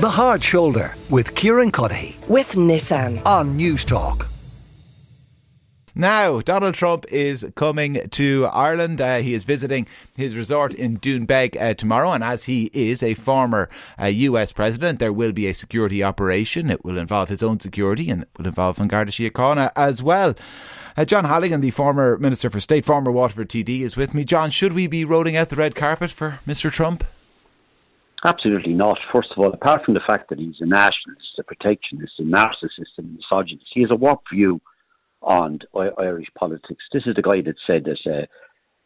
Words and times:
The 0.00 0.08
Hard 0.08 0.42
Shoulder 0.42 0.94
with 1.10 1.34
Kieran 1.34 1.70
Cuddihy 1.70 2.26
with 2.26 2.52
Nissan. 2.52 3.20
on 3.26 3.54
News 3.54 3.84
Talk. 3.84 4.28
Now, 5.94 6.40
Donald 6.40 6.74
Trump 6.74 7.04
is 7.12 7.44
coming 7.54 8.08
to 8.12 8.46
Ireland. 8.46 9.02
Uh, 9.02 9.18
he 9.18 9.34
is 9.34 9.44
visiting 9.44 9.86
his 10.16 10.38
resort 10.38 10.72
in 10.72 10.96
Doonbeg 11.00 11.60
uh, 11.60 11.74
tomorrow, 11.74 12.12
and 12.12 12.24
as 12.24 12.44
he 12.44 12.70
is 12.72 13.02
a 13.02 13.12
former 13.12 13.68
uh, 14.00 14.06
US 14.06 14.52
president, 14.52 15.00
there 15.00 15.12
will 15.12 15.32
be 15.32 15.46
a 15.46 15.52
security 15.52 16.02
operation. 16.02 16.70
It 16.70 16.82
will 16.82 16.96
involve 16.96 17.28
his 17.28 17.42
own 17.42 17.60
security 17.60 18.08
and 18.08 18.22
it 18.22 18.30
will 18.38 18.46
involve 18.46 18.80
An 18.80 18.88
Garda 18.88 19.10
Síochána 19.10 19.70
as 19.76 20.02
well. 20.02 20.34
Uh, 20.96 21.04
John 21.04 21.26
Halligan, 21.26 21.60
the 21.60 21.72
former 21.72 22.16
Minister 22.16 22.48
for 22.48 22.58
State, 22.58 22.86
former 22.86 23.12
Waterford 23.12 23.50
TD, 23.50 23.82
is 23.82 23.98
with 23.98 24.14
me. 24.14 24.24
John, 24.24 24.50
should 24.50 24.72
we 24.72 24.86
be 24.86 25.04
rolling 25.04 25.36
out 25.36 25.50
the 25.50 25.56
red 25.56 25.74
carpet 25.74 26.10
for 26.10 26.40
Mr. 26.46 26.72
Trump? 26.72 27.04
Absolutely 28.24 28.74
not. 28.74 28.98
First 29.14 29.30
of 29.32 29.38
all, 29.38 29.52
apart 29.52 29.84
from 29.84 29.94
the 29.94 30.06
fact 30.06 30.28
that 30.28 30.38
he's 30.38 30.60
a 30.60 30.66
nationalist, 30.66 31.38
a 31.38 31.42
protectionist, 31.42 32.12
a 32.18 32.22
narcissist, 32.22 32.98
and 32.98 33.06
a 33.06 33.16
misogynist, 33.16 33.70
he 33.72 33.80
has 33.80 33.90
a 33.90 33.96
warped 33.96 34.28
view 34.32 34.60
on 35.22 35.58
Irish 35.74 36.28
politics. 36.38 36.84
This 36.92 37.04
is 37.06 37.14
the 37.16 37.22
guy 37.22 37.40
that 37.42 37.56
said 37.66 37.84
that 37.84 38.10
uh, 38.10 38.26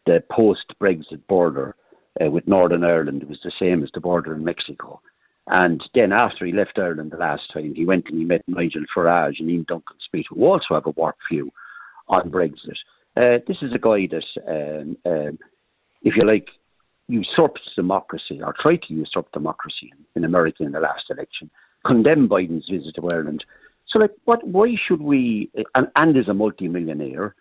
the 0.07 0.23
post-Brexit 0.31 1.27
border 1.29 1.75
uh, 2.21 2.31
with 2.31 2.47
Northern 2.47 2.85
Ireland 2.85 3.25
was 3.25 3.39
the 3.43 3.53
same 3.61 3.83
as 3.83 3.91
the 3.93 4.01
border 4.01 4.35
in 4.35 4.45
Mexico. 4.45 5.01
And 5.49 5.83
then 5.95 6.13
after 6.13 6.47
he 6.47 6.53
left 6.53 6.79
Ireland 6.79 7.11
the 7.11 7.19
last 7.19 7.43
time, 7.53 7.75
he 7.75 7.85
went 7.85 8.07
and 8.09 8.19
he 8.19 8.25
met 8.25 8.43
Nigel 8.47 8.85
Farage 8.97 9.41
and 9.41 9.51
Iain 9.51 9.65
Duncan 9.69 9.97
Smith, 10.09 10.27
who 10.31 10.45
also 10.45 10.75
have 10.75 10.87
a 10.87 10.91
warped 10.91 11.23
view 11.31 11.53
on 12.09 12.31
Brexit. 12.31 12.79
Uh, 13.17 13.39
this 13.47 13.59
is 13.63 13.73
a 13.75 13.79
guy 13.79 14.09
that, 14.11 14.25
um, 14.49 14.97
um, 15.05 15.39
if 16.03 16.15
you 16.17 16.27
like, 16.27 16.49
usurped 17.09 17.61
democracy 17.77 18.41
or 18.43 18.55
tried 18.61 18.83
to 18.89 18.95
usurp 18.95 19.31
democracy 19.33 19.93
in, 20.15 20.25
America 20.25 20.63
in 20.63 20.73
the 20.73 20.81
last 20.81 21.05
election, 21.11 21.51
condemned 21.87 22.31
Biden's 22.31 22.69
visit 22.71 22.95
to 22.97 23.09
Ireland. 23.09 23.45
So, 23.89 24.01
like, 24.01 24.13
what? 24.25 24.47
Why 24.47 24.75
should 24.89 25.03
we? 25.03 25.51
And, 25.75 25.89
and 25.97 26.17
is 26.17 26.29
a 26.29 26.35
multimillionaire. 26.35 27.35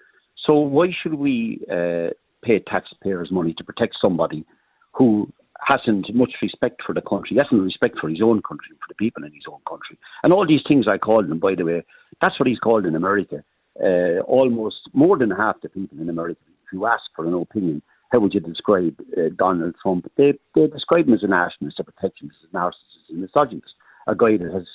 So 0.46 0.56
why 0.56 0.88
should 1.02 1.14
we 1.14 1.62
uh, 1.72 2.10
pay 2.44 2.60
taxpayers' 2.60 3.32
money 3.32 3.54
to 3.58 3.64
protect 3.64 3.96
somebody 4.02 4.46
who 4.92 5.32
hasn't 5.66 6.14
much 6.14 6.34
respect 6.42 6.82
for 6.86 6.94
the 6.94 7.02
country, 7.02 7.38
hasn't 7.42 7.62
respect 7.62 7.98
for 8.00 8.10
his 8.10 8.22
own 8.22 8.42
country, 8.42 8.76
for 8.82 8.88
the 8.90 8.96
people 8.96 9.24
in 9.24 9.32
his 9.32 9.46
own 9.50 9.60
country, 9.68 9.98
and 10.24 10.34
all 10.34 10.46
these 10.46 10.62
things 10.70 10.86
I 10.92 10.98
called 10.98 11.30
him. 11.30 11.40
By 11.40 11.56
the 11.56 11.64
way, 11.64 11.86
that's 12.22 12.38
what 12.40 12.48
he's 12.48 12.60
called 12.60 12.86
in 12.86 12.96
America. 12.96 13.44
Uh, 13.82 14.20
almost 14.28 14.76
more 14.94 15.18
than 15.18 15.32
half 15.32 15.62
the 15.62 15.70
people 15.70 16.00
in 16.00 16.10
America, 16.10 16.42
if 16.66 16.74
you 16.74 16.86
ask 16.86 17.02
for 17.16 17.26
an 17.26 17.34
opinion, 17.34 17.82
how 18.14 18.20
would 18.20 18.34
you 18.34 18.40
describe 18.40 18.96
uh, 19.18 19.30
Donald 19.36 19.76
Trump? 19.82 20.10
They 20.16 20.34
they 20.56 20.68
describe 20.68 21.08
him 21.08 21.16
as 21.16 21.24
a 21.24 21.28
nationalist, 21.28 21.80
a 21.80 21.84
protectionist, 21.84 22.38
a 22.44 22.56
narcissist, 22.56 23.10
a 23.10 23.14
misogynist, 23.16 23.74
a 24.08 24.16
guy 24.16 24.38
that 24.38 24.54
has 24.54 24.68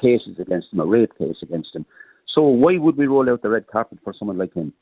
cases 0.00 0.38
against 0.40 0.72
him, 0.72 0.80
a 0.80 0.84
rape 0.84 1.16
case 1.16 1.36
against 1.40 1.74
him. 1.74 1.86
So 2.34 2.42
why 2.42 2.76
would 2.78 2.96
we 2.96 3.06
roll 3.06 3.30
out 3.30 3.42
the 3.42 3.48
red 3.48 3.68
carpet 3.68 3.98
for 4.02 4.12
someone 4.12 4.38
like 4.38 4.54
him? 4.54 4.72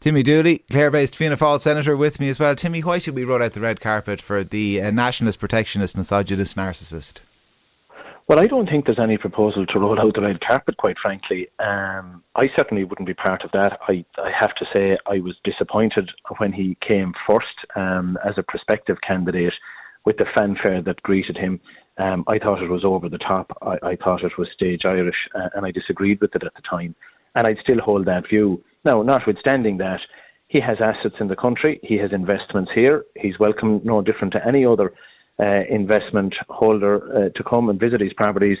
Timmy 0.00 0.22
Dooley, 0.22 0.58
Clare-based 0.70 1.16
Fianna 1.16 1.36
Fáil 1.36 1.60
senator, 1.60 1.96
with 1.96 2.20
me 2.20 2.28
as 2.28 2.38
well. 2.38 2.54
Timmy, 2.54 2.80
why 2.80 2.98
should 2.98 3.16
we 3.16 3.24
roll 3.24 3.42
out 3.42 3.54
the 3.54 3.60
red 3.60 3.80
carpet 3.80 4.22
for 4.22 4.44
the 4.44 4.80
uh, 4.80 4.90
nationalist, 4.92 5.40
protectionist, 5.40 5.96
misogynist, 5.96 6.56
narcissist? 6.56 7.18
Well, 8.28 8.40
I 8.40 8.46
don't 8.46 8.68
think 8.68 8.84
there's 8.84 8.98
any 9.02 9.16
proposal 9.16 9.64
to 9.64 9.78
roll 9.78 9.98
out 9.98 10.14
the 10.14 10.20
red 10.20 10.38
carpet, 10.46 10.76
quite 10.76 10.96
frankly. 11.00 11.48
Um, 11.60 12.22
I 12.36 12.44
certainly 12.58 12.84
wouldn't 12.84 13.08
be 13.08 13.14
part 13.14 13.42
of 13.42 13.50
that. 13.52 13.78
I, 13.88 14.04
I 14.18 14.30
have 14.38 14.54
to 14.56 14.66
say 14.70 14.98
I 15.06 15.20
was 15.20 15.34
disappointed 15.44 16.10
when 16.36 16.52
he 16.52 16.76
came 16.86 17.14
first 17.26 17.46
um, 17.74 18.18
as 18.22 18.34
a 18.36 18.42
prospective 18.42 18.98
candidate 19.00 19.54
with 20.04 20.18
the 20.18 20.26
fanfare 20.36 20.82
that 20.82 21.02
greeted 21.02 21.38
him. 21.38 21.58
Um, 21.96 22.24
I 22.28 22.38
thought 22.38 22.62
it 22.62 22.68
was 22.68 22.84
over 22.84 23.08
the 23.08 23.16
top. 23.16 23.50
I, 23.62 23.76
I 23.82 23.96
thought 23.96 24.22
it 24.22 24.36
was 24.36 24.48
stage 24.54 24.82
Irish, 24.84 25.16
uh, 25.34 25.48
and 25.54 25.64
I 25.64 25.70
disagreed 25.70 26.20
with 26.20 26.36
it 26.36 26.44
at 26.44 26.52
the 26.54 26.62
time. 26.68 26.94
And 27.34 27.46
I'd 27.46 27.62
still 27.62 27.80
hold 27.80 28.04
that 28.08 28.28
view. 28.28 28.62
Now, 28.84 29.00
notwithstanding 29.00 29.78
that, 29.78 30.00
he 30.48 30.60
has 30.60 30.76
assets 30.82 31.16
in 31.18 31.28
the 31.28 31.36
country. 31.36 31.80
He 31.82 31.96
has 31.96 32.12
investments 32.12 32.72
here. 32.74 33.06
He's 33.16 33.38
welcome, 33.38 33.80
no 33.84 34.02
different 34.02 34.34
to 34.34 34.46
any 34.46 34.66
other 34.66 34.92
uh, 35.40 35.62
investment 35.70 36.34
holder 36.48 36.96
uh, 36.96 37.28
to 37.36 37.44
come 37.44 37.68
and 37.68 37.78
visit 37.78 38.00
his 38.00 38.12
properties. 38.14 38.58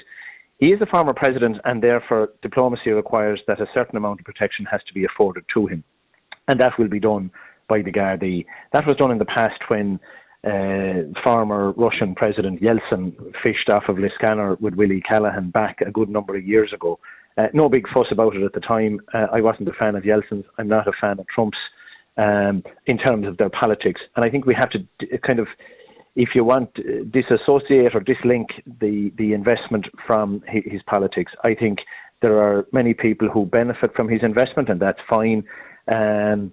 He 0.58 0.68
is 0.68 0.80
a 0.80 0.86
former 0.86 1.14
president, 1.14 1.56
and 1.64 1.82
therefore 1.82 2.30
diplomacy 2.42 2.90
requires 2.90 3.40
that 3.46 3.60
a 3.60 3.66
certain 3.76 3.96
amount 3.96 4.20
of 4.20 4.26
protection 4.26 4.64
has 4.70 4.80
to 4.88 4.94
be 4.94 5.04
afforded 5.04 5.44
to 5.54 5.66
him, 5.66 5.84
and 6.48 6.60
that 6.60 6.72
will 6.78 6.88
be 6.88 7.00
done 7.00 7.30
by 7.68 7.82
the 7.82 7.92
Gardaí. 7.92 8.44
That 8.72 8.86
was 8.86 8.96
done 8.96 9.12
in 9.12 9.18
the 9.18 9.24
past 9.24 9.60
when 9.68 10.00
uh, 10.44 11.20
former 11.24 11.72
Russian 11.72 12.14
President 12.14 12.60
Yeltsin 12.62 13.14
fished 13.42 13.68
off 13.70 13.84
of 13.88 13.96
Liscannor 13.96 14.60
with 14.60 14.74
Willie 14.74 15.02
Callaghan 15.08 15.50
back 15.50 15.80
a 15.80 15.90
good 15.90 16.08
number 16.08 16.36
of 16.36 16.44
years 16.44 16.72
ago. 16.72 16.98
Uh, 17.36 17.46
no 17.52 17.68
big 17.68 17.84
fuss 17.94 18.06
about 18.10 18.34
it 18.34 18.42
at 18.42 18.52
the 18.52 18.60
time. 18.60 19.00
Uh, 19.14 19.26
I 19.32 19.40
wasn't 19.40 19.68
a 19.68 19.72
fan 19.72 19.94
of 19.94 20.04
Yeltsin's. 20.04 20.44
I'm 20.58 20.68
not 20.68 20.88
a 20.88 20.92
fan 21.00 21.20
of 21.20 21.26
Trump's 21.28 21.58
um, 22.16 22.64
in 22.86 22.98
terms 22.98 23.28
of 23.28 23.36
their 23.36 23.50
politics, 23.50 24.00
and 24.16 24.24
I 24.24 24.30
think 24.30 24.44
we 24.44 24.56
have 24.58 24.70
to 24.70 24.78
d- 24.98 25.18
kind 25.26 25.38
of 25.38 25.46
if 26.18 26.30
you 26.34 26.42
want, 26.42 26.68
uh, 26.80 27.04
disassociate 27.12 27.94
or 27.94 28.00
dislink 28.00 28.46
the, 28.80 29.12
the 29.16 29.32
investment 29.32 29.86
from 30.04 30.42
his, 30.48 30.82
politics. 30.82 31.30
I 31.44 31.54
think 31.54 31.78
there 32.22 32.42
are 32.42 32.66
many 32.72 32.92
people 32.92 33.28
who 33.28 33.46
benefit 33.46 33.92
from 33.94 34.08
his 34.08 34.22
investment, 34.24 34.68
and 34.68 34.80
that's 34.80 34.98
fine. 35.08 35.44
Um, 35.86 36.52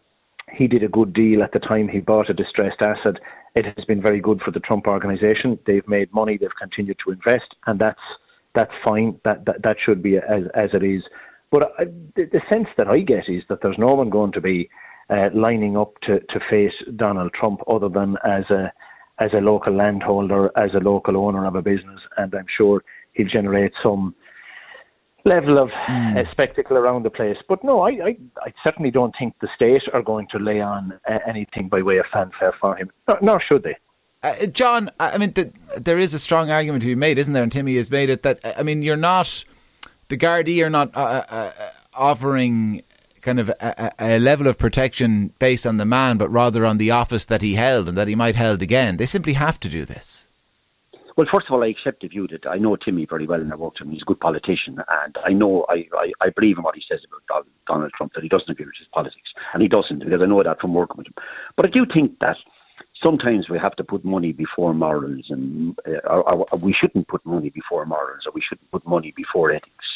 he 0.53 0.67
did 0.67 0.83
a 0.83 0.87
good 0.87 1.13
deal 1.13 1.41
at 1.41 1.51
the 1.51 1.59
time 1.59 1.87
he 1.87 1.99
bought 1.99 2.29
a 2.29 2.33
distressed 2.33 2.79
asset. 2.81 3.15
It 3.55 3.65
has 3.65 3.85
been 3.85 4.03
very 4.03 4.21
good 4.21 4.39
for 4.45 4.51
the 4.51 4.59
Trump 4.59 4.85
organization. 4.85 5.57
They've 5.65 5.87
made 5.87 6.13
money, 6.13 6.37
they've 6.37 6.61
continued 6.61 6.97
to 7.03 7.11
invest, 7.11 7.55
and 7.65 7.79
that's 7.79 8.05
that's 8.53 8.71
fine. 8.87 9.19
That 9.25 9.45
that, 9.45 9.63
that 9.63 9.77
should 9.83 10.03
be 10.03 10.17
as 10.17 10.43
as 10.53 10.69
it 10.73 10.83
is. 10.83 11.01
But 11.49 11.71
I, 11.79 11.85
the, 12.15 12.25
the 12.25 12.41
sense 12.53 12.67
that 12.77 12.87
I 12.87 12.99
get 12.99 13.27
is 13.27 13.41
that 13.49 13.59
there's 13.63 13.79
no 13.79 13.95
one 13.95 14.11
going 14.11 14.33
to 14.33 14.41
be 14.41 14.69
uh, 15.09 15.29
lining 15.33 15.75
up 15.75 15.93
to, 16.03 16.19
to 16.19 16.39
face 16.49 16.73
Donald 16.95 17.31
Trump 17.33 17.61
other 17.67 17.89
than 17.89 18.17
as 18.23 18.43
a 18.51 18.71
as 19.19 19.31
a 19.33 19.41
local 19.41 19.73
landholder, 19.73 20.51
as 20.57 20.71
a 20.73 20.79
local 20.79 21.17
owner 21.17 21.45
of 21.45 21.55
a 21.55 21.61
business, 21.61 21.99
and 22.17 22.33
I'm 22.33 22.47
sure 22.57 22.83
he'll 23.13 23.27
generate 23.27 23.71
some 23.81 24.15
level 25.23 25.57
of 25.57 25.69
uh, 25.87 26.23
spectacle 26.31 26.77
around 26.77 27.03
the 27.03 27.09
place. 27.09 27.37
But 27.49 27.63
no, 27.63 27.81
I, 27.81 27.89
I, 27.89 28.17
I 28.41 28.53
certainly 28.63 28.91
don't 28.91 29.15
think 29.17 29.33
the 29.41 29.47
state 29.55 29.81
are 29.93 30.03
going 30.03 30.27
to 30.31 30.37
lay 30.37 30.61
on 30.61 30.93
uh, 31.09 31.19
anything 31.27 31.67
by 31.67 31.81
way 31.81 31.97
of 31.97 32.05
fanfare 32.13 32.53
for 32.59 32.75
him, 32.75 32.91
nor, 33.07 33.19
nor 33.21 33.41
should 33.41 33.63
they. 33.63 33.75
Uh, 34.21 34.47
John, 34.47 34.89
I 34.99 35.17
mean, 35.17 35.33
the, 35.33 35.51
there 35.77 35.99
is 35.99 36.13
a 36.13 36.19
strong 36.19 36.49
argument 36.49 36.81
to 36.83 36.87
be 36.87 36.95
made, 36.95 37.17
isn't 37.17 37.33
there? 37.33 37.43
And 37.43 37.51
Timmy 37.51 37.75
has 37.77 37.89
made 37.89 38.09
it 38.09 38.23
that 38.23 38.39
I 38.57 38.63
mean, 38.63 38.81
you're 38.81 38.95
not 38.95 39.43
the 40.09 40.17
Gardaí 40.17 40.63
are 40.63 40.69
not 40.69 40.95
uh, 40.95 41.23
uh, 41.29 41.51
offering 41.93 42.83
kind 43.25 43.39
of 43.39 43.49
a, 43.49 43.91
a 43.99 44.19
level 44.19 44.47
of 44.47 44.57
protection 44.57 45.33
based 45.39 45.65
on 45.67 45.77
the 45.77 45.85
man, 45.85 46.17
but 46.17 46.29
rather 46.29 46.65
on 46.65 46.77
the 46.77 46.91
office 46.91 47.25
that 47.25 47.41
he 47.41 47.55
held 47.55 47.89
and 47.89 47.97
that 47.97 48.07
he 48.07 48.15
might 48.15 48.35
held 48.35 48.61
again. 48.61 48.97
They 48.97 49.07
simply 49.07 49.33
have 49.33 49.59
to 49.61 49.69
do 49.69 49.83
this. 49.83 50.27
Well, 51.17 51.27
first 51.33 51.47
of 51.47 51.53
all, 51.53 51.63
I 51.63 51.67
accept 51.67 52.01
the 52.01 52.09
view 52.09 52.27
that 52.27 52.45
I 52.45 52.57
know 52.57 52.75
Timmy 52.75 53.05
very 53.09 53.25
well 53.25 53.39
and 53.39 53.51
I 53.51 53.55
worked 53.55 53.79
with 53.79 53.87
him. 53.87 53.93
He's 53.93 54.01
a 54.01 54.05
good 54.05 54.19
politician, 54.19 54.79
and 55.03 55.15
I 55.25 55.31
know 55.31 55.65
I, 55.69 55.87
I, 55.93 56.11
I 56.21 56.29
believe 56.29 56.57
in 56.57 56.63
what 56.63 56.75
he 56.75 56.83
says 56.89 56.99
about 57.07 57.21
Donald, 57.27 57.53
Donald 57.67 57.91
Trump 57.97 58.13
that 58.13 58.23
he 58.23 58.29
doesn't 58.29 58.49
agree 58.49 58.65
with 58.65 58.75
his 58.77 58.89
politics, 58.93 59.29
and 59.53 59.61
he 59.61 59.69
doesn't 59.69 59.99
because 59.99 60.21
I 60.21 60.27
know 60.27 60.41
that 60.43 60.59
from 60.59 60.73
working 60.73 60.97
with 60.97 61.07
him. 61.07 61.13
But 61.55 61.67
I 61.67 61.69
do 61.69 61.85
think 61.95 62.19
that 62.19 62.35
sometimes 63.03 63.49
we 63.49 63.57
have 63.59 63.75
to 63.77 63.83
put 63.83 64.03
money 64.03 64.33
before 64.33 64.73
morals, 64.73 65.27
and 65.29 65.79
uh, 65.87 66.05
or, 66.09 66.45
or 66.51 66.59
we 66.59 66.73
shouldn't 66.79 67.07
put 67.07 67.25
money 67.25 67.49
before 67.49 67.85
morals, 67.85 68.23
or 68.25 68.33
we 68.33 68.43
shouldn't 68.47 68.69
put 68.71 68.85
money 68.85 69.13
before 69.15 69.51
ethics. 69.51 69.87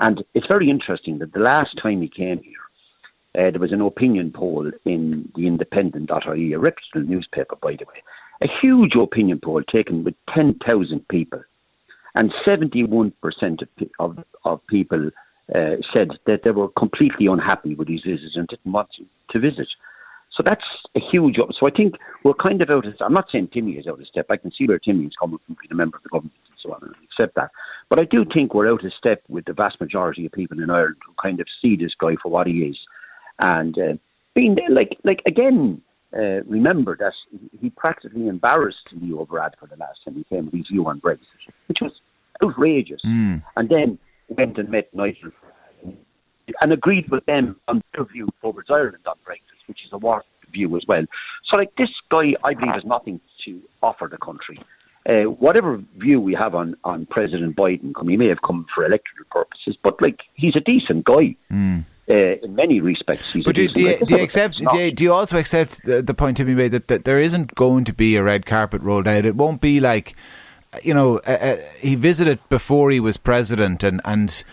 And 0.00 0.24
it's 0.34 0.46
very 0.48 0.68
interesting 0.68 1.18
that 1.20 1.32
the 1.32 1.40
last 1.40 1.78
time 1.80 2.02
he 2.02 2.08
came 2.08 2.42
here, 2.42 2.65
uh, 3.36 3.50
there 3.50 3.60
was 3.60 3.72
an 3.72 3.80
opinion 3.82 4.32
poll 4.34 4.70
in 4.84 5.30
the 5.34 5.46
Independent.ie, 5.46 6.52
a 6.52 6.58
reputable 6.58 7.08
newspaper, 7.08 7.56
by 7.60 7.72
the 7.72 7.84
way, 7.86 8.02
a 8.42 8.46
huge 8.62 8.92
opinion 9.00 9.40
poll 9.42 9.62
taken 9.62 10.04
with 10.04 10.14
10,000 10.34 11.06
people, 11.08 11.42
and 12.14 12.32
71% 12.48 13.12
of, 13.62 13.68
of, 13.98 14.24
of 14.44 14.66
people 14.68 15.10
uh, 15.54 15.76
said 15.94 16.08
that 16.26 16.40
they 16.44 16.50
were 16.50 16.68
completely 16.68 17.26
unhappy 17.26 17.74
with 17.74 17.88
his 17.88 18.02
visit 18.04 18.30
and 18.34 18.48
didn't 18.48 18.72
want 18.72 18.88
to, 19.32 19.38
visit. 19.38 19.68
So 20.34 20.42
that's 20.42 20.64
a 20.96 21.00
huge. 21.12 21.38
up- 21.38 21.50
So 21.60 21.66
I 21.66 21.70
think 21.70 21.94
we're 22.24 22.32
kind 22.34 22.62
of 22.62 22.70
out 22.70 22.86
of. 22.86 22.94
Step 22.94 23.06
I'm 23.06 23.12
not 23.12 23.26
saying 23.30 23.48
Timmy 23.52 23.72
is 23.72 23.86
out 23.86 24.00
of 24.00 24.06
step. 24.06 24.26
I 24.30 24.38
can 24.38 24.50
see 24.50 24.66
where 24.66 24.78
Timmy 24.78 25.04
is 25.04 25.12
coming 25.20 25.38
from, 25.44 25.56
being 25.60 25.72
a 25.72 25.74
member 25.74 25.98
of 25.98 26.02
the 26.02 26.08
government 26.08 26.34
and 26.48 26.56
so 26.62 26.72
on, 26.72 26.80
and 26.82 26.94
accept 27.04 27.34
that. 27.36 27.50
But 27.90 28.00
I 28.00 28.04
do 28.04 28.24
think 28.34 28.54
we're 28.54 28.70
out 28.70 28.84
of 28.84 28.92
step 28.98 29.22
with 29.28 29.44
the 29.44 29.52
vast 29.52 29.78
majority 29.78 30.24
of 30.24 30.32
people 30.32 30.58
in 30.62 30.70
Ireland 30.70 30.96
who 31.06 31.12
kind 31.22 31.38
of 31.38 31.46
see 31.60 31.76
this 31.76 31.92
guy 31.98 32.16
for 32.22 32.30
what 32.30 32.46
he 32.46 32.60
is, 32.60 32.78
and 33.38 33.78
uh, 33.78 33.94
being 34.34 34.56
like, 34.70 34.98
like 35.04 35.22
again, 35.26 35.80
uh, 36.16 36.42
remember 36.44 36.96
that 36.96 37.12
he 37.60 37.70
practically 37.70 38.28
embarrassed 38.28 38.88
Leo 38.92 39.26
for 39.26 39.66
the 39.66 39.76
last 39.76 39.98
time 40.04 40.14
he 40.14 40.24
came 40.24 40.46
with 40.46 40.54
his 40.54 40.68
view 40.68 40.86
on 40.86 41.00
Brexit, 41.00 41.20
which 41.66 41.78
was 41.80 41.92
outrageous. 42.42 43.00
And 43.56 43.68
then 43.68 43.98
went 44.28 44.58
and 44.58 44.70
met 44.70 44.92
Nigel 44.94 45.30
and 46.60 46.72
agreed 46.72 47.10
with 47.10 47.24
them 47.26 47.56
on 47.68 47.82
their 47.94 48.04
view 48.04 48.28
towards 48.40 48.70
Ireland 48.70 49.04
on 49.06 49.16
Brexit, 49.26 49.66
which 49.66 49.80
is 49.84 49.92
a 49.92 49.98
war 49.98 50.22
view 50.52 50.76
as 50.76 50.84
well. 50.86 51.04
So, 51.50 51.58
like 51.58 51.74
this 51.76 51.90
guy, 52.08 52.34
I 52.44 52.54
believe 52.54 52.72
has 52.72 52.84
nothing 52.84 53.20
to 53.44 53.60
offer 53.82 54.08
the 54.10 54.18
country. 54.18 54.58
uh, 55.08 55.30
whatever 55.30 55.82
view 55.96 56.20
we 56.20 56.34
have 56.34 56.54
on, 56.54 56.76
on 56.84 57.06
President 57.06 57.56
Biden, 57.56 57.92
he 58.08 58.16
may 58.16 58.28
have 58.28 58.42
come 58.44 58.66
for 58.74 58.84
electoral 58.84 59.26
purposes, 59.30 59.76
but 59.82 60.00
like 60.02 60.20
he's 60.34 60.54
a 60.56 60.60
decent 60.60 61.04
guy. 61.04 61.36
Mm. 61.52 61.84
Uh, 62.08 62.36
in 62.40 62.54
many 62.54 62.80
respects, 62.80 63.36
but 63.44 63.56
do, 63.56 63.66
do, 63.66 63.82
you, 63.82 63.98
do 64.06 64.14
you 64.14 64.22
accept? 64.22 64.58
Do 64.58 64.78
you, 64.78 64.92
do 64.92 65.02
you, 65.02 65.12
also 65.12 65.38
accept 65.38 65.82
the, 65.82 66.00
the 66.00 66.14
point 66.14 66.36
to 66.36 66.44
be 66.44 66.54
made 66.54 66.70
that, 66.70 66.86
that 66.86 67.04
there 67.04 67.20
isn't 67.20 67.56
going 67.56 67.84
to 67.84 67.92
be 67.92 68.14
a 68.14 68.22
red 68.22 68.46
carpet 68.46 68.80
rolled 68.80 69.08
out? 69.08 69.24
It 69.24 69.34
won't 69.34 69.60
be 69.60 69.80
like, 69.80 70.14
you 70.84 70.94
know, 70.94 71.18
uh, 71.26 71.30
uh, 71.30 71.56
he 71.80 71.96
visited 71.96 72.38
before 72.48 72.92
he 72.92 73.00
was 73.00 73.16
president, 73.16 73.82
and 73.82 74.00
and 74.04 74.44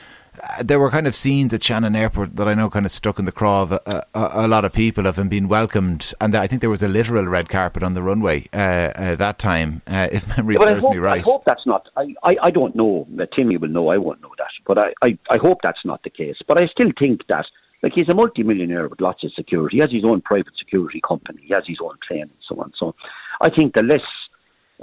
there 0.62 0.80
were 0.80 0.89
kind 0.89 1.07
of 1.07 1.15
scenes 1.15 1.53
at 1.53 1.63
Shannon 1.63 1.95
Airport 1.95 2.35
that 2.35 2.47
I 2.47 2.53
know 2.53 2.69
kind 2.69 2.85
of 2.85 2.91
stuck 2.91 3.19
in 3.19 3.25
the 3.25 3.31
craw 3.31 3.62
of 3.62 3.71
a, 3.71 4.06
a, 4.13 4.45
a 4.45 4.47
lot 4.47 4.65
of 4.65 4.74
people 4.74 5.06
of 5.06 5.18
him 5.18 5.30
being 5.30 5.47
welcomed, 5.47 6.13
and 6.19 6.35
I 6.35 6.47
think 6.47 6.62
there 6.62 6.69
was 6.69 6.83
a 6.83 6.88
literal 6.88 7.25
red 7.25 7.50
carpet 7.50 7.83
on 7.83 7.94
the 7.94 8.03
runway 8.03 8.47
uh, 8.53 8.57
uh, 8.57 9.15
that 9.15 9.39
time, 9.39 9.81
uh, 9.88 10.07
if 10.12 10.27
memory 10.38 10.56
yeah, 10.59 10.68
serves 10.68 10.83
hope, 10.83 10.94
me 10.94 11.00
right. 11.00 11.19
I 11.19 11.24
hope 11.24 11.44
that's 11.45 11.65
not. 11.65 11.88
I, 11.95 12.13
I, 12.24 12.35
I 12.44 12.51
don't 12.51 12.75
know. 12.75 13.07
Timmy 13.35 13.57
will 13.57 13.69
know. 13.69 13.89
I 13.89 13.97
won't 13.97 14.21
know 14.21 14.33
that, 14.38 14.51
but 14.65 14.77
I, 14.77 14.94
I, 15.01 15.18
I 15.30 15.38
hope 15.38 15.59
that's 15.63 15.85
not 15.85 16.03
the 16.03 16.09
case. 16.09 16.38
But 16.47 16.59
I 16.59 16.65
still 16.68 16.91
think 17.00 17.27
that. 17.27 17.45
Like 17.81 17.91
he's 17.91 18.07
a 18.07 18.15
multi-millionaire 18.15 18.88
with 18.88 19.01
lots 19.01 19.25
of 19.25 19.33
security. 19.33 19.75
He 19.75 19.81
has 19.81 19.91
his 19.91 20.06
own 20.06 20.21
private 20.21 20.53
security 20.57 21.01
company. 21.06 21.41
He 21.45 21.53
has 21.53 21.65
his 21.68 21.79
own 21.83 21.97
plane 22.07 22.21
and 22.21 22.31
so 22.47 22.62
on. 22.62 22.71
So, 22.79 22.95
I 23.41 23.50
think 23.50 23.75
the 23.75 23.83
less 23.83 24.00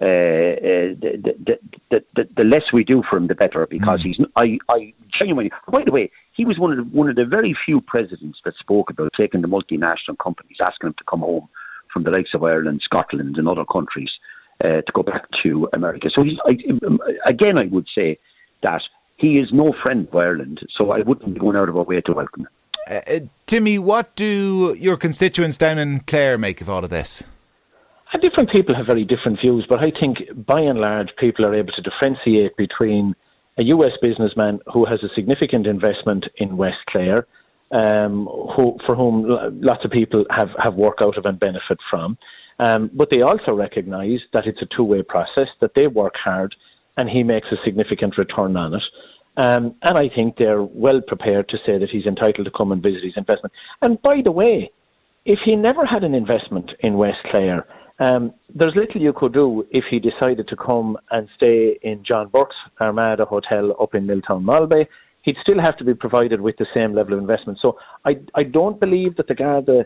uh, 0.00 0.04
uh, 0.04 0.94
the, 1.02 1.34
the, 1.46 1.58
the, 1.90 2.04
the, 2.40 2.46
less 2.46 2.62
we 2.72 2.84
do 2.84 3.02
for 3.08 3.16
him, 3.16 3.26
the 3.26 3.34
better. 3.34 3.66
Because 3.68 4.00
mm. 4.00 4.04
he's, 4.04 4.16
I, 4.36 4.58
I 4.68 4.92
genuinely. 5.20 5.50
By 5.70 5.82
the 5.84 5.92
way, 5.92 6.10
he 6.32 6.44
was 6.44 6.58
one 6.58 6.72
of 6.72 6.78
the, 6.78 6.84
one 6.96 7.08
of 7.08 7.16
the 7.16 7.24
very 7.24 7.56
few 7.64 7.80
presidents 7.80 8.38
that 8.44 8.54
spoke 8.58 8.90
about 8.90 9.12
taking 9.16 9.42
the 9.42 9.48
multinational 9.48 10.18
companies, 10.22 10.56
asking 10.60 10.88
them 10.88 10.94
to 10.98 11.04
come 11.08 11.20
home 11.20 11.48
from 11.92 12.04
the 12.04 12.10
likes 12.10 12.30
of 12.34 12.42
Ireland, 12.42 12.80
Scotland, 12.84 13.36
and 13.36 13.48
other 13.48 13.64
countries 13.64 14.10
uh, 14.64 14.80
to 14.82 14.92
go 14.94 15.02
back 15.02 15.26
to 15.42 15.68
America. 15.74 16.08
So 16.14 16.22
he's 16.22 16.38
I, 16.46 16.56
again, 17.26 17.58
I 17.58 17.64
would 17.64 17.86
say 17.94 18.18
that 18.62 18.82
he 19.16 19.38
is 19.38 19.48
no 19.52 19.72
friend 19.82 20.08
of 20.08 20.14
Ireland. 20.14 20.60
So 20.76 20.90
I 20.90 21.00
wouldn't 21.00 21.34
be 21.34 21.40
going 21.40 21.56
out 21.56 21.68
of 21.68 21.76
our 21.76 21.84
way 21.84 22.00
to 22.00 22.12
welcome 22.12 22.42
him. 22.42 22.48
Uh, 22.88 23.12
uh 23.14 23.20
Timmy, 23.46 23.78
what 23.78 24.14
do 24.16 24.74
your 24.78 24.96
constituents 24.96 25.58
down 25.58 25.78
in 25.78 26.00
Clare 26.00 26.38
make 26.38 26.60
of 26.60 26.70
all 26.70 26.84
of 26.84 26.90
this? 26.90 27.22
Different 28.18 28.50
people 28.50 28.74
have 28.74 28.86
very 28.86 29.04
different 29.04 29.40
views, 29.40 29.66
but 29.68 29.80
I 29.80 29.92
think 30.00 30.18
by 30.46 30.60
and 30.60 30.80
large 30.80 31.10
people 31.18 31.44
are 31.46 31.54
able 31.54 31.72
to 31.72 31.82
differentiate 31.82 32.56
between 32.56 33.14
a 33.58 33.62
US 33.64 33.92
businessman 34.02 34.60
who 34.72 34.84
has 34.84 35.00
a 35.02 35.14
significant 35.14 35.66
investment 35.66 36.24
in 36.36 36.56
West 36.56 36.78
Clare, 36.88 37.26
um, 37.72 38.26
who, 38.56 38.76
for 38.86 38.96
whom 38.96 39.26
lots 39.60 39.84
of 39.84 39.90
people 39.90 40.24
have, 40.30 40.48
have 40.62 40.74
work 40.74 40.98
out 41.02 41.16
of 41.16 41.24
and 41.24 41.38
benefit 41.38 41.78
from. 41.88 42.18
Um, 42.58 42.90
but 42.92 43.08
they 43.10 43.22
also 43.22 43.52
recognise 43.52 44.20
that 44.32 44.46
it's 44.46 44.60
a 44.60 44.76
two 44.76 44.84
way 44.84 45.02
process, 45.02 45.48
that 45.60 45.72
they 45.74 45.86
work 45.86 46.14
hard 46.22 46.54
and 46.96 47.08
he 47.08 47.22
makes 47.22 47.46
a 47.52 47.56
significant 47.64 48.18
return 48.18 48.56
on 48.56 48.74
it. 48.74 48.82
Um, 49.36 49.74
and 49.82 49.96
I 49.96 50.08
think 50.14 50.36
they're 50.36 50.62
well 50.62 51.00
prepared 51.00 51.48
to 51.50 51.58
say 51.64 51.78
that 51.78 51.88
he's 51.90 52.04
entitled 52.04 52.44
to 52.44 52.50
come 52.50 52.72
and 52.72 52.82
visit 52.82 53.04
his 53.04 53.14
investment. 53.16 53.52
And 53.80 54.02
by 54.02 54.20
the 54.24 54.32
way, 54.32 54.70
if 55.24 55.38
he 55.44 55.54
never 55.54 55.86
had 55.86 56.02
an 56.02 56.14
investment 56.14 56.72
in 56.80 56.94
West 56.94 57.18
Clare, 57.30 57.66
um, 58.00 58.32
there's 58.54 58.74
little 58.74 59.00
you 59.00 59.12
could 59.12 59.34
do 59.34 59.66
if 59.70 59.84
he 59.90 60.00
decided 60.00 60.48
to 60.48 60.56
come 60.56 60.96
and 61.10 61.28
stay 61.36 61.78
in 61.82 62.02
John 62.02 62.28
Burke's 62.28 62.56
Armada 62.80 63.26
Hotel 63.26 63.76
up 63.80 63.94
in 63.94 64.06
Milltown 64.06 64.42
Malbay. 64.42 64.86
He'd 65.22 65.36
still 65.42 65.60
have 65.60 65.76
to 65.76 65.84
be 65.84 65.92
provided 65.94 66.40
with 66.40 66.56
the 66.56 66.66
same 66.74 66.94
level 66.94 67.12
of 67.12 67.20
investment. 67.20 67.58
So 67.60 67.78
I, 68.06 68.12
I 68.34 68.42
don't 68.44 68.80
believe 68.80 69.16
that 69.16 69.28
the 69.28 69.34
Garda 69.34 69.84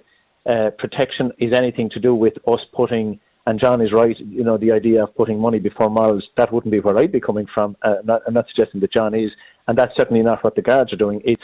uh, 0.49 0.71
protection 0.79 1.33
is 1.39 1.53
anything 1.53 1.91
to 1.91 1.99
do 1.99 2.15
with 2.15 2.35
us 2.47 2.61
putting, 2.73 3.19
and 3.47 3.61
John 3.61 3.81
is 3.81 3.93
right, 3.93 4.17
you 4.21 4.45
know, 4.45 4.59
the 4.59 4.71
idea 4.71 5.03
of 5.03 5.15
putting 5.17 5.41
money 5.41 5.59
before 5.59 5.91
morals, 5.91 6.25
that 6.37 6.53
wouldn't 6.53 6.71
be 6.71 6.79
where 6.79 6.97
I'd 6.97 7.11
be 7.11 7.21
coming 7.21 7.47
from. 7.53 7.77
Uh, 7.83 7.97
not, 8.05 8.23
I'm 8.29 8.35
not 8.35 8.47
suggesting 8.55 8.81
that 8.83 8.93
John 8.93 9.13
is, 9.13 9.31
and 9.67 9.77
that's 9.77 9.93
certainly 9.97 10.23
not 10.23 10.45
what 10.45 10.55
the 10.55 10.63
Guards 10.63 10.93
are 10.93 10.97
doing. 10.97 11.21
It's 11.25 11.43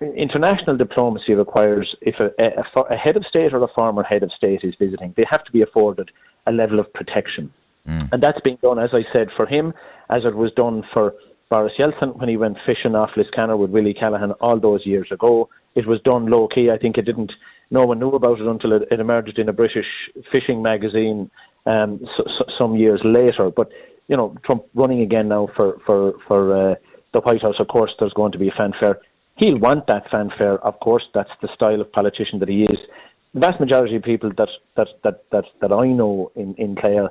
international 0.00 0.76
diplomacy 0.76 1.34
requires 1.34 1.94
if 2.00 2.16
a, 2.18 2.30
a, 2.42 2.94
a, 2.94 2.96
head 2.96 3.16
of 3.16 3.24
state 3.26 3.52
or 3.52 3.62
a 3.62 3.68
former 3.68 4.02
head 4.02 4.22
of 4.22 4.32
state 4.36 4.60
is 4.64 4.74
visiting, 4.78 5.14
they 5.16 5.24
have 5.30 5.44
to 5.44 5.52
be 5.52 5.62
afforded 5.62 6.10
a 6.46 6.52
level 6.52 6.80
of 6.80 6.92
protection. 6.92 7.52
Mm. 7.88 8.08
And 8.12 8.22
that's 8.22 8.40
being 8.44 8.58
done, 8.62 8.78
as 8.78 8.90
I 8.92 9.04
said, 9.12 9.28
for 9.36 9.46
him, 9.46 9.72
as 10.10 10.22
it 10.24 10.34
was 10.34 10.50
done 10.56 10.82
for 10.92 11.14
Boris 11.50 11.72
Yeltsin 11.78 12.16
when 12.16 12.28
he 12.28 12.36
went 12.36 12.58
fishing 12.66 12.94
off 12.94 13.10
Liscannor 13.16 13.58
with 13.58 13.70
Willie 13.70 13.94
Callaghan 13.94 14.32
all 14.40 14.58
those 14.58 14.86
years 14.86 15.08
ago. 15.10 15.48
It 15.74 15.86
was 15.86 16.00
done 16.02 16.26
low 16.26 16.48
key. 16.48 16.70
I 16.70 16.78
think 16.78 16.96
it 16.96 17.02
didn't. 17.02 17.32
No 17.70 17.84
one 17.84 18.00
knew 18.00 18.10
about 18.10 18.40
it 18.40 18.46
until 18.46 18.72
it, 18.72 18.82
it 18.90 19.00
emerged 19.00 19.38
in 19.38 19.48
a 19.48 19.52
British 19.52 19.86
fishing 20.32 20.62
magazine 20.62 21.30
um, 21.66 22.00
so, 22.16 22.24
so, 22.38 22.44
some 22.60 22.76
years 22.76 23.00
later. 23.04 23.50
But 23.50 23.70
you 24.08 24.16
know, 24.16 24.36
Trump 24.44 24.64
running 24.74 25.00
again 25.02 25.28
now 25.28 25.48
for 25.56 25.78
for 25.86 26.14
for 26.26 26.72
uh, 26.72 26.74
the 27.14 27.20
White 27.20 27.42
House. 27.42 27.56
Of 27.58 27.68
course, 27.68 27.92
there's 27.98 28.12
going 28.12 28.32
to 28.32 28.38
be 28.38 28.48
a 28.48 28.54
fanfare 28.56 29.00
he'll 29.40 29.58
want 29.58 29.86
that 29.86 30.10
fanfare. 30.10 30.58
Of 30.64 30.78
course, 30.80 31.04
that's 31.14 31.30
the 31.42 31.48
style 31.54 31.80
of 31.80 31.90
politician 31.92 32.38
that 32.40 32.48
he 32.48 32.64
is. 32.64 32.78
The 33.34 33.40
vast 33.40 33.60
majority 33.60 33.96
of 33.96 34.02
people 34.02 34.30
that 34.36 34.48
that 34.76 34.88
that 35.02 35.24
that, 35.32 35.44
that 35.60 35.72
I 35.72 35.86
know 35.86 36.30
in 36.36 36.54
in 36.54 36.76
Clare 36.76 37.10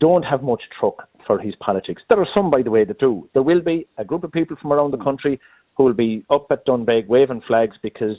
don't 0.00 0.24
have 0.24 0.42
much 0.42 0.62
truck 0.78 1.08
for 1.26 1.38
his 1.38 1.54
politics. 1.56 2.02
There 2.08 2.20
are 2.20 2.28
some, 2.34 2.50
by 2.50 2.62
the 2.62 2.70
way, 2.70 2.84
that 2.84 2.98
do. 2.98 3.28
There 3.34 3.42
will 3.42 3.60
be 3.60 3.86
a 3.98 4.04
group 4.04 4.24
of 4.24 4.32
people 4.32 4.56
from 4.60 4.72
around 4.72 4.92
the 4.92 4.98
country 4.98 5.40
who 5.76 5.84
will 5.84 5.92
be 5.94 6.24
up 6.30 6.46
at 6.50 6.64
Doonbeg 6.66 7.06
waving 7.06 7.42
flags 7.42 7.76
because 7.82 8.16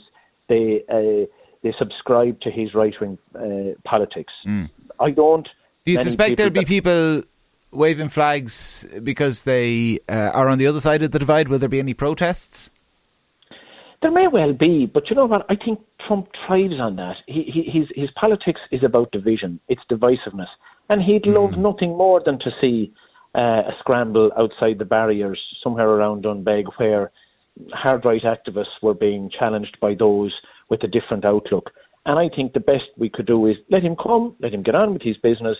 they 0.48 0.84
uh, 0.88 1.26
they 1.62 1.74
subscribe 1.78 2.40
to 2.42 2.50
his 2.50 2.74
right 2.74 2.94
wing 3.00 3.18
uh, 3.34 3.74
politics. 3.84 4.32
Mm. 4.46 4.70
I 5.00 5.10
don't. 5.10 5.48
Do 5.84 5.92
you 5.92 5.98
suspect 5.98 6.36
there'll 6.36 6.52
be 6.52 6.64
people 6.64 7.22
waving 7.70 8.08
flags 8.08 8.86
because 9.02 9.42
they 9.42 9.98
uh, 10.08 10.30
are 10.34 10.48
on 10.48 10.58
the 10.58 10.66
other 10.66 10.80
side 10.80 11.02
of 11.02 11.10
the 11.10 11.18
divide? 11.18 11.48
Will 11.48 11.58
there 11.58 11.68
be 11.68 11.80
any 11.80 11.94
protests? 11.94 12.70
There 14.00 14.12
may 14.12 14.28
well 14.28 14.52
be, 14.52 14.86
but 14.86 15.10
you 15.10 15.16
know 15.16 15.26
what? 15.26 15.46
I 15.50 15.56
think 15.56 15.80
Trump 16.06 16.28
thrives 16.46 16.78
on 16.80 16.96
that. 16.96 17.16
He, 17.26 17.42
he, 17.52 17.78
his, 17.78 17.88
his 17.94 18.10
politics 18.20 18.60
is 18.70 18.84
about 18.84 19.10
division, 19.10 19.60
it's 19.68 19.82
divisiveness. 19.90 20.48
And 20.88 21.02
he'd 21.02 21.24
mm. 21.24 21.36
love 21.36 21.58
nothing 21.58 21.96
more 21.96 22.22
than 22.24 22.38
to 22.38 22.50
see 22.60 22.92
uh, 23.34 23.40
a 23.40 23.72
scramble 23.80 24.30
outside 24.38 24.78
the 24.78 24.84
barriers 24.84 25.40
somewhere 25.62 25.88
around 25.88 26.24
Doonbeg 26.24 26.64
where 26.76 27.10
hard 27.72 28.04
right 28.04 28.22
activists 28.22 28.80
were 28.82 28.94
being 28.94 29.30
challenged 29.36 29.76
by 29.80 29.94
those 29.94 30.32
with 30.68 30.82
a 30.84 30.88
different 30.88 31.24
outlook. 31.24 31.70
And 32.06 32.18
I 32.18 32.34
think 32.34 32.52
the 32.52 32.60
best 32.60 32.84
we 32.96 33.10
could 33.10 33.26
do 33.26 33.46
is 33.46 33.56
let 33.70 33.82
him 33.82 33.96
come, 33.96 34.36
let 34.40 34.54
him 34.54 34.62
get 34.62 34.74
on 34.74 34.92
with 34.92 35.02
his 35.02 35.16
business, 35.18 35.56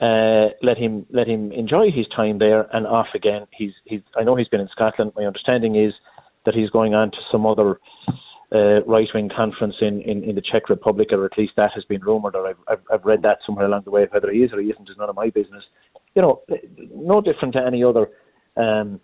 uh, 0.00 0.48
let 0.62 0.76
him 0.76 1.06
let 1.10 1.26
him 1.26 1.52
enjoy 1.52 1.90
his 1.90 2.06
time 2.14 2.38
there 2.38 2.68
and 2.74 2.86
off 2.86 3.06
again. 3.14 3.46
He's 3.56 3.72
he's 3.84 4.02
I 4.14 4.24
know 4.24 4.36
he's 4.36 4.48
been 4.48 4.60
in 4.60 4.68
Scotland. 4.68 5.12
My 5.16 5.24
understanding 5.24 5.76
is 5.76 5.94
that 6.46 6.54
he's 6.54 6.70
going 6.70 6.94
on 6.94 7.10
to 7.10 7.18
some 7.30 7.44
other 7.44 7.78
uh, 8.52 8.82
right 8.84 9.08
wing 9.12 9.28
conference 9.34 9.74
in, 9.80 10.00
in, 10.02 10.22
in, 10.24 10.36
the 10.36 10.42
Czech 10.42 10.68
Republic, 10.68 11.08
or 11.12 11.24
at 11.24 11.36
least 11.36 11.52
that 11.56 11.72
has 11.74 11.84
been 11.84 12.00
rumoured, 12.00 12.36
or 12.36 12.48
I've, 12.48 12.56
I've, 12.68 12.80
I've, 12.92 13.04
read 13.04 13.22
that 13.22 13.38
somewhere 13.44 13.66
along 13.66 13.82
the 13.84 13.90
way. 13.90 14.06
Whether 14.10 14.30
he 14.30 14.38
is 14.44 14.52
or 14.52 14.60
he 14.60 14.70
isn't 14.70 14.88
is 14.88 14.96
none 14.96 15.10
of 15.10 15.16
my 15.16 15.30
business. 15.30 15.64
You 16.14 16.22
know, 16.22 16.42
no 16.94 17.20
different 17.20 17.54
to 17.54 17.66
any 17.66 17.82
other 17.82 18.08
um, 18.56 19.00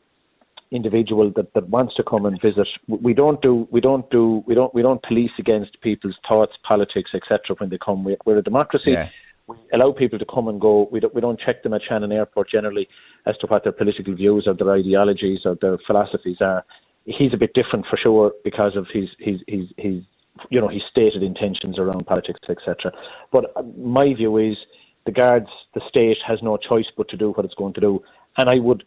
individual 0.71 1.31
that, 1.37 1.53
that 1.55 1.69
wants 1.69 1.95
to 1.97 2.03
come 2.03 2.25
and 2.25 2.41
visit. 2.41 2.67
We 2.89 3.15
don't 3.15 3.41
do 3.43 3.69
we 3.71 3.81
don't 3.81 4.09
do 4.11 4.43
we 4.47 4.55
don't 4.55 4.75
we 4.75 4.83
don't 4.83 5.03
police 5.03 5.33
against 5.39 5.81
people's 5.83 6.17
thoughts, 6.29 6.53
politics, 6.67 7.11
etc. 7.15 7.57
When 7.59 7.69
they 7.71 7.79
come, 7.85 8.05
we're 8.25 8.39
a 8.39 8.43
democracy. 8.43 8.93
Yeah. 8.93 9.09
We 9.49 9.57
allow 9.75 9.93
people 9.93 10.21
to 10.21 10.25
come 10.25 10.47
and 10.47 10.61
go. 10.61 10.89
We 10.93 11.01
don't, 11.01 11.15
we 11.15 11.21
don't 11.21 11.39
check 11.41 11.65
them 11.65 11.75
at 11.75 11.83
Shannon 11.87 12.13
Airport 12.13 12.49
generally 12.49 12.89
as 13.27 13.37
to 13.39 13.49
what 13.49 13.65
their 13.65 13.73
political 13.73 14.15
views 14.15 14.45
or 14.47 14.55
their 14.55 14.73
ideologies 14.73 15.41
or 15.45 15.57
their 15.61 15.79
philosophies 15.85 16.37
are 16.41 16.65
he's 17.05 17.33
a 17.33 17.37
bit 17.37 17.53
different 17.55 17.87
for 17.89 17.97
sure 17.97 18.33
because 18.45 18.77
of 18.77 18.87
his 18.93 19.09
his 19.19 19.41
his, 19.47 19.67
his 19.77 20.03
you 20.51 20.61
know 20.61 20.69
his 20.69 20.83
stated 20.91 21.23
intentions 21.23 21.79
around 21.79 22.07
politics, 22.07 22.41
etc. 22.49 22.93
But 23.31 23.53
uh, 23.57 23.63
my 23.77 24.15
view 24.15 24.37
is 24.39 24.57
the 25.05 25.13
guards, 25.13 25.49
the 25.75 25.81
state 25.89 26.19
has 26.27 26.39
no 26.43 26.57
choice 26.57 26.87
but 26.97 27.09
to 27.09 27.17
do 27.17 27.31
what 27.33 27.45
it's 27.45 27.55
going 27.55 27.75
to 27.75 27.81
do, 27.81 28.03
and 28.39 28.49
I 28.49 28.57
would 28.57 28.85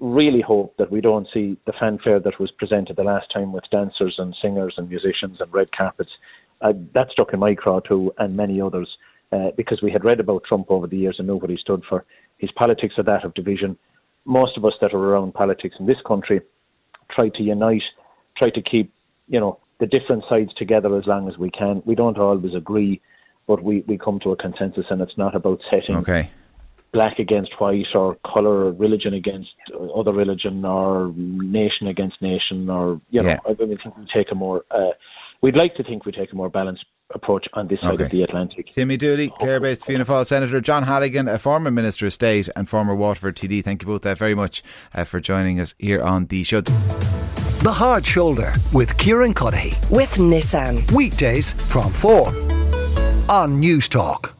really 0.00 0.40
hope 0.40 0.76
that 0.76 0.92
we 0.92 1.00
don't 1.00 1.26
see 1.34 1.56
the 1.66 1.72
fanfare 1.78 2.20
that 2.20 2.38
was 2.38 2.52
presented 2.52 2.94
the 2.96 3.02
last 3.02 3.26
time 3.32 3.52
with 3.52 3.64
dancers 3.70 4.14
and 4.18 4.34
singers 4.40 4.74
and 4.76 4.88
musicians 4.88 5.40
and 5.40 5.52
red 5.52 5.72
carpets. 5.76 6.10
Uh, 6.60 6.72
that 6.94 7.10
stuck 7.10 7.32
in 7.32 7.40
my 7.40 7.54
craw 7.54 7.80
too, 7.80 8.12
and 8.18 8.36
many 8.36 8.60
others, 8.60 8.88
uh, 9.32 9.50
because 9.56 9.82
we 9.82 9.90
had 9.90 10.04
read 10.04 10.20
about 10.20 10.44
Trump 10.44 10.66
over 10.70 10.86
the 10.86 10.96
years 10.96 11.16
and 11.18 11.26
knew 11.26 11.36
what 11.36 11.50
he 11.50 11.56
stood 11.56 11.82
for. 11.88 12.04
His 12.38 12.50
politics 12.52 12.94
are 12.98 13.04
that 13.04 13.24
of 13.24 13.34
division. 13.34 13.76
Most 14.24 14.56
of 14.56 14.64
us 14.64 14.74
that 14.80 14.94
are 14.94 14.98
around 14.98 15.34
politics 15.34 15.74
in 15.80 15.86
this 15.86 16.00
country 16.06 16.40
try 17.10 17.28
to 17.28 17.42
unite, 17.42 17.82
try 18.36 18.50
to 18.50 18.62
keep, 18.62 18.92
you 19.28 19.40
know, 19.40 19.58
the 19.80 19.86
different 19.86 20.24
sides 20.28 20.52
together 20.54 20.96
as 20.98 21.06
long 21.06 21.28
as 21.28 21.38
we 21.38 21.50
can. 21.50 21.82
We 21.84 21.94
don't 21.94 22.18
always 22.18 22.54
agree, 22.54 23.00
but 23.46 23.62
we, 23.62 23.84
we 23.86 23.98
come 23.98 24.20
to 24.20 24.32
a 24.32 24.36
consensus, 24.36 24.86
and 24.90 25.00
it's 25.00 25.16
not 25.16 25.34
about 25.34 25.60
setting 25.70 25.96
okay. 25.96 26.30
black 26.92 27.18
against 27.18 27.52
white 27.58 27.86
or 27.94 28.16
colour 28.24 28.66
or 28.66 28.72
religion 28.72 29.14
against 29.14 29.50
other 29.94 30.12
religion 30.12 30.64
or 30.64 31.12
nation 31.16 31.86
against 31.86 32.20
nation 32.20 32.68
or, 32.68 33.00
you 33.10 33.22
know, 33.22 33.30
yeah. 33.30 33.38
I, 33.48 33.54
think 33.54 33.70
we 33.70 34.06
take 34.12 34.32
a 34.32 34.34
more, 34.34 34.64
uh, 34.70 34.90
we'd 35.42 35.56
like 35.56 35.74
to 35.76 35.82
think 35.84 36.04
we 36.04 36.12
take 36.12 36.32
a 36.32 36.36
more 36.36 36.50
balanced 36.50 36.84
approach 37.14 37.46
on 37.54 37.66
this 37.68 37.80
side 37.80 37.94
Okay. 37.94 38.04
of 38.04 38.10
the 38.10 38.22
Atlantic. 38.22 38.66
Timmy 38.68 38.96
Dooley, 38.98 39.30
Clare-based 39.30 39.84
Fianna 39.86 40.04
Fáil 40.04 40.26
Senator 40.26 40.60
John 40.60 40.82
Halligan, 40.82 41.26
a 41.26 41.38
former 41.38 41.70
Minister 41.70 42.06
of 42.06 42.12
State 42.12 42.48
and 42.54 42.68
former 42.68 42.94
Waterford 42.94 43.36
TD. 43.36 43.64
Thank 43.64 43.82
you 43.82 43.86
both 43.86 44.04
uh, 44.04 44.14
very 44.14 44.34
much 44.34 44.62
uh, 44.94 45.04
for 45.04 45.18
joining 45.20 45.58
us 45.58 45.74
here 45.78 46.02
on 46.02 46.26
the 46.26 46.44
show. 46.44 46.60
The 46.60 47.72
Hard 47.72 48.06
Shoulder 48.06 48.52
with 48.72 48.96
Kieran 48.98 49.32
Cuddihy. 49.34 49.90
With 49.90 50.14
Nissan. 50.16 50.90
Weekdays 50.92 51.54
from 51.54 51.90
4 51.92 52.28
on 53.28 53.58
News 53.58 53.88
Talk. 53.88 54.37